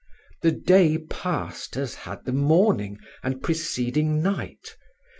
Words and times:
The 0.41 0.51
day 0.51 0.97
passed 0.97 1.77
as 1.77 1.93
had 1.93 2.25
the 2.25 2.33
morning 2.33 2.97
and 3.21 3.39
preceding 3.43 4.19
night. 4.23 4.75